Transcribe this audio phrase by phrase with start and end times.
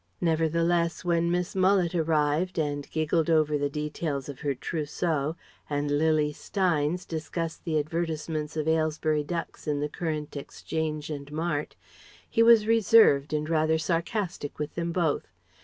[0.19, 5.35] Nevertheless, when Miss Mullet arrived and giggled over the details of her trousseau
[5.69, 11.75] and Lily Steynes discussed the advertisements of Aylesbury ducks in the current Exchange and Mart,
[12.27, 15.27] he was reserved and rather sarcastic with them both.